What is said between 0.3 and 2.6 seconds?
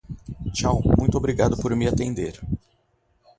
Tchau, muito obrigado por me atender.